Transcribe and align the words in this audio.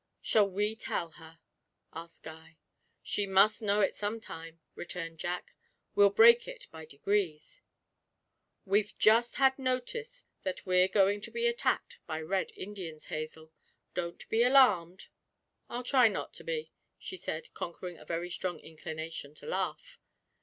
'Shall 0.19 0.49
we 0.49 0.75
tell 0.75 1.11
her?' 1.11 1.37
asked 1.93 2.23
Guy. 2.23 2.57
'She 3.03 3.27
must 3.27 3.61
know 3.61 3.81
it 3.81 3.93
some 3.93 4.19
time,' 4.19 4.59
returned 4.73 5.19
Jack; 5.19 5.53
'we'll 5.93 6.09
break 6.09 6.47
it 6.47 6.65
by 6.71 6.85
degrees. 6.85 7.61
We've 8.65 8.97
just 8.97 9.35
had 9.35 9.59
notice 9.59 10.25
that 10.41 10.65
we're 10.65 10.87
going 10.87 11.21
to 11.21 11.29
be 11.29 11.45
attacked 11.45 11.99
by 12.07 12.19
Red 12.19 12.51
Indians, 12.55 13.09
Hazel; 13.13 13.51
don't 13.93 14.27
be 14.27 14.41
alarmed.' 14.41 15.05
'I'll 15.69 15.83
try 15.83 16.07
not 16.07 16.33
to 16.33 16.43
be,' 16.43 16.71
she 16.97 17.15
said, 17.15 17.53
conquering 17.53 17.99
a 17.99 18.03
very 18.03 18.31
strong 18.31 18.59
inclination 18.59 19.35
to 19.35 19.45
laugh. 19.45 19.99